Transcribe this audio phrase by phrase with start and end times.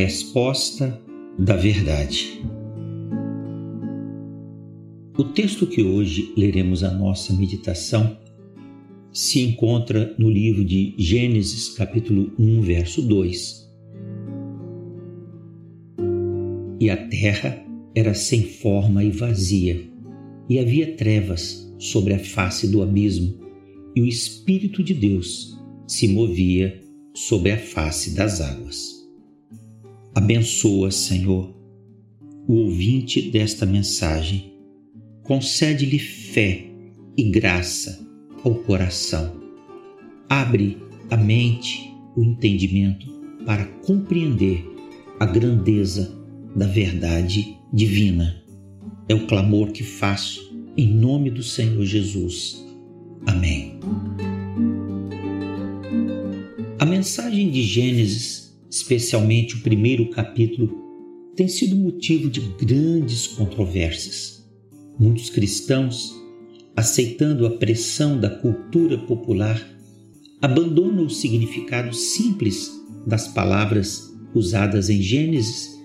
[0.00, 0.98] resposta
[1.38, 2.42] da verdade.
[5.18, 8.18] O texto que hoje leremos a nossa meditação
[9.12, 13.70] se encontra no livro de Gênesis, capítulo 1, verso 2.
[16.80, 17.62] E a terra
[17.94, 19.86] era sem forma e vazia,
[20.48, 23.38] e havia trevas sobre a face do abismo,
[23.94, 26.80] e o Espírito de Deus se movia
[27.14, 28.99] sobre a face das águas.
[30.14, 31.54] Abençoa, Senhor,
[32.48, 34.52] o ouvinte desta mensagem.
[35.22, 36.66] Concede-lhe fé
[37.16, 38.04] e graça
[38.42, 39.40] ao coração.
[40.28, 40.78] Abre
[41.10, 43.06] a mente, o entendimento
[43.46, 44.64] para compreender
[45.20, 46.12] a grandeza
[46.56, 48.42] da verdade divina.
[49.08, 52.64] É o clamor que faço em nome do Senhor Jesus.
[53.26, 53.78] Amém.
[56.78, 60.78] A mensagem de Gênesis, especialmente o primeiro capítulo,
[61.34, 64.46] tem sido motivo de grandes controvérsias.
[64.98, 66.20] Muitos cristãos
[66.80, 69.60] aceitando a pressão da cultura popular,
[70.40, 72.70] abandonam o significado simples
[73.06, 75.78] das palavras usadas em Gênesis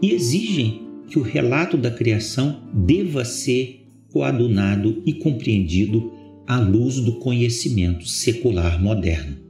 [0.00, 6.12] e exigem que o relato da criação deva ser coadunado e compreendido
[6.46, 9.47] à luz do conhecimento secular moderno.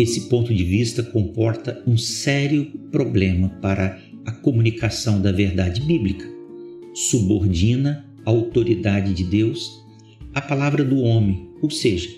[0.00, 6.24] Esse ponto de vista comporta um sério problema para a comunicação da verdade bíblica.
[6.94, 9.84] Subordina a autoridade de Deus,
[10.32, 12.08] a palavra do homem, ou seja,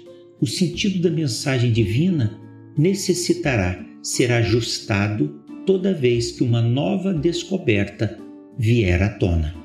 [0.41, 2.39] o sentido da mensagem divina
[2.79, 8.17] necessitará ser ajustado toda vez que uma nova descoberta
[8.57, 9.57] vier à tona.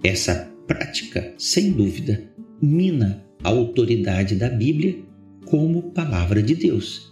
[0.00, 2.22] Essa prática, sem dúvida,
[2.62, 5.12] mina a autoridade da Bíblia
[5.46, 7.10] como palavra de Deus,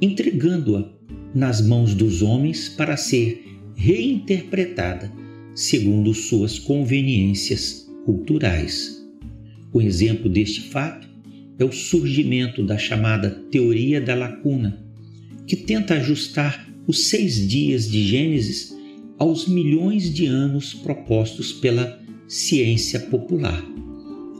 [0.00, 0.90] entregando-a
[1.34, 5.10] nas mãos dos homens para ser reinterpretada
[5.54, 9.02] segundo suas conveniências culturais.
[9.72, 11.08] O exemplo deste fato
[11.58, 14.82] é o surgimento da chamada teoria da lacuna,
[15.46, 18.74] que tenta ajustar os seis dias de Gênesis
[19.18, 23.71] aos milhões de anos propostos pela ciência popular.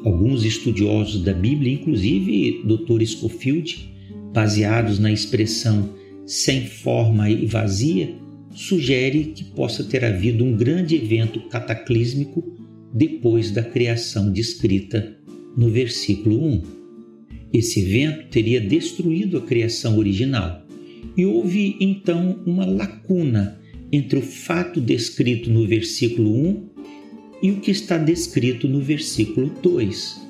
[0.04, 3.04] Alguns estudiosos da Bíblia, inclusive Dr.
[3.04, 3.88] Scofield,
[4.32, 5.94] baseados na expressão
[6.26, 8.14] sem forma e vazia,
[8.54, 12.42] sugere que possa ter havido um grande evento cataclísmico
[12.92, 15.16] depois da criação descrita
[15.56, 16.62] no versículo 1.
[17.52, 20.66] Esse evento teria destruído a criação original
[21.16, 23.60] e houve então uma lacuna
[23.90, 26.71] entre o fato descrito no versículo 1
[27.42, 30.22] e o que está descrito no versículo 2.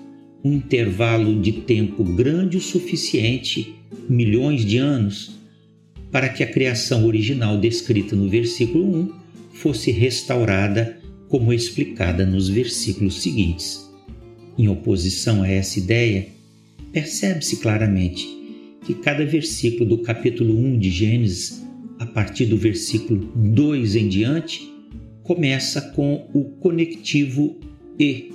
[0.43, 3.75] Um intervalo de tempo grande o suficiente,
[4.09, 5.39] milhões de anos,
[6.11, 9.13] para que a criação original descrita no versículo 1
[9.53, 13.89] fosse restaurada como explicada nos versículos seguintes.
[14.59, 16.29] Em oposição a essa ideia,
[16.93, 18.29] percebe-se claramente
[18.85, 21.63] que cada versículo do capítulo 1 de Gênesis,
[21.99, 24.72] a partir do versículo 2 em diante,
[25.35, 27.57] começa com o conectivo
[27.99, 28.31] e.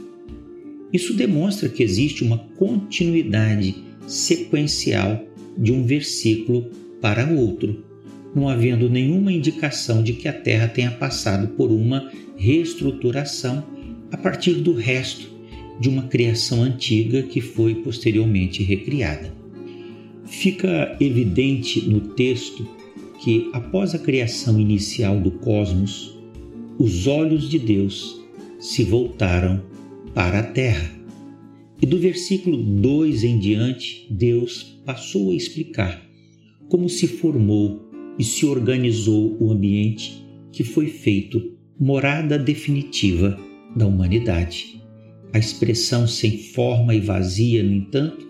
[0.91, 3.75] Isso demonstra que existe uma continuidade
[4.07, 5.23] sequencial
[5.55, 7.85] de um versículo para outro,
[8.33, 13.63] não havendo nenhuma indicação de que a Terra tenha passado por uma reestruturação
[14.11, 15.29] a partir do resto
[15.79, 19.31] de uma criação antiga que foi posteriormente recriada.
[20.25, 22.67] Fica evidente no texto
[23.23, 26.16] que, após a criação inicial do cosmos,
[26.79, 28.21] os olhos de Deus
[28.59, 29.63] se voltaram
[30.13, 30.91] para a Terra.
[31.81, 36.03] E do versículo 2 em diante, Deus passou a explicar
[36.69, 43.39] como se formou e se organizou o ambiente que foi feito morada definitiva
[43.75, 44.81] da humanidade.
[45.33, 48.27] A expressão sem forma e vazia, no entanto,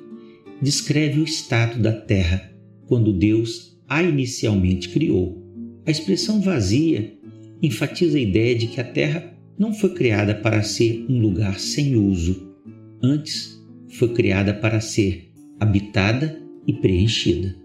[0.61, 2.51] descreve o estado da Terra
[2.85, 5.45] quando Deus a inicialmente criou.
[5.85, 7.16] A expressão vazia
[7.61, 11.95] enfatiza a ideia de que a Terra não foi criada para ser um lugar sem
[11.95, 12.53] uso,
[13.01, 13.57] antes
[13.89, 17.55] foi criada para ser habitada e preenchida.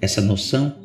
[0.00, 0.76] Essa noção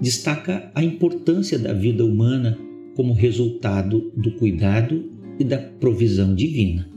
[0.00, 2.58] destaca a importância da vida humana
[2.94, 6.90] como resultado do cuidado e da provisão divina.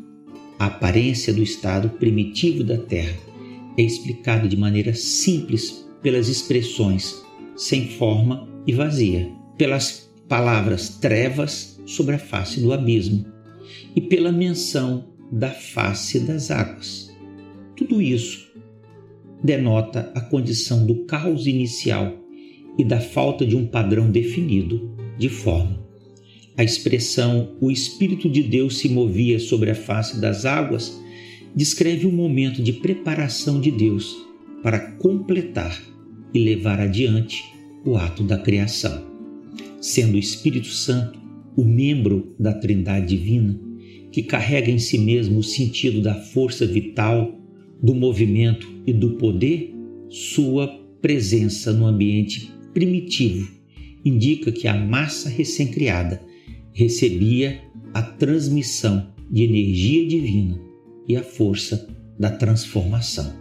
[0.57, 3.17] A aparência do estado primitivo da Terra
[3.77, 7.23] é explicado de maneira simples pelas expressões
[7.55, 13.25] sem forma e vazia, pelas palavras trevas sobre a face do abismo
[13.95, 17.11] e pela menção da face das águas.
[17.75, 18.47] Tudo isso
[19.43, 22.13] denota a condição do caos inicial
[22.77, 25.79] e da falta de um padrão definido de forma.
[26.55, 30.99] A expressão o Espírito de Deus se movia sobre a face das águas
[31.55, 34.15] descreve um momento de preparação de Deus
[34.61, 35.81] para completar
[36.33, 37.43] e levar adiante
[37.83, 39.08] o ato da criação.
[39.81, 41.19] Sendo o Espírito Santo
[41.55, 43.59] o membro da Trindade Divina,
[44.11, 47.37] que carrega em si mesmo o sentido da força vital,
[47.81, 49.73] do movimento e do poder,
[50.09, 50.67] sua
[51.01, 53.49] presença no ambiente primitivo
[54.03, 56.21] indica que a massa recém-criada
[56.73, 57.61] recebia
[57.93, 60.59] a transmissão de energia divina
[61.07, 61.87] e a força
[62.17, 63.33] da transformação.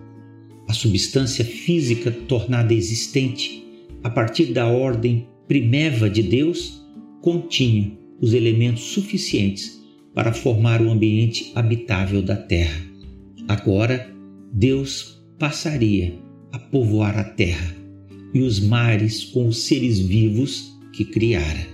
[0.68, 3.64] A substância física tornada existente
[4.02, 6.86] a partir da ordem primeva de Deus
[7.22, 7.90] continha
[8.20, 9.82] os elementos suficientes
[10.14, 12.84] para formar o ambiente habitável da terra.
[13.48, 14.14] Agora,
[14.52, 16.14] Deus passaria
[16.52, 17.74] a povoar a terra
[18.34, 21.66] e os mares com os seres vivos que criara,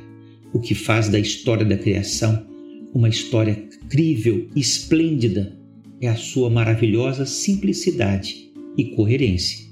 [0.53, 2.47] o que faz da história da criação
[2.94, 3.56] uma história
[3.88, 5.59] crível e esplêndida
[6.00, 9.67] é a sua maravilhosa simplicidade e coerência.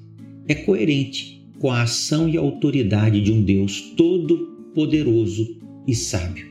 [0.48, 6.44] É coerente com a ação e autoridade de um Deus todo-poderoso e sábio.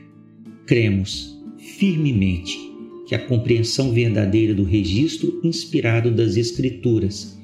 [0.66, 2.58] Cremos firmemente
[3.06, 7.38] que a compreensão verdadeira do registro inspirado das Escrituras,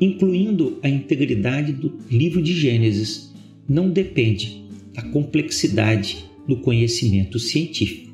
[0.00, 3.34] incluindo a integridade do livro de Gênesis,
[3.68, 4.62] não depende
[4.94, 8.12] da complexidade do conhecimento científico,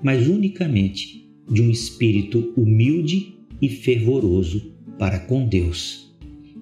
[0.00, 6.14] mas unicamente de um espírito humilde e fervoroso para com Deus.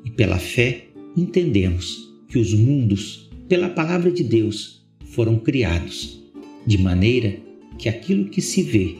[0.06, 0.86] E pela fé
[1.16, 6.22] entendemos que os mundos, pela palavra de Deus, foram criados,
[6.66, 7.38] de maneira
[7.78, 8.96] que aquilo que se vê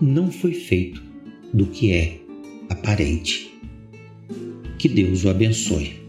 [0.00, 1.02] não foi feito
[1.52, 2.18] do que é
[2.68, 3.52] aparente.
[4.78, 6.01] Que Deus o abençoe.